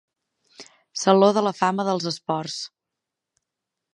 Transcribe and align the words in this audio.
Saló 1.01 1.29
de 1.35 1.43
la 1.49 1.51
fama 1.59 1.85
dels 1.89 2.09
esports. 2.13 2.57